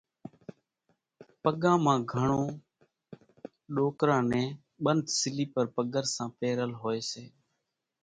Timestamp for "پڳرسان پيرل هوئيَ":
5.75-7.01